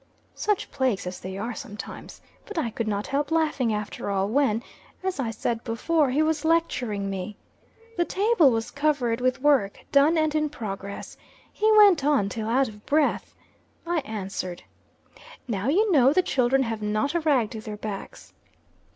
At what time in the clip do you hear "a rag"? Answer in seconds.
17.13-17.51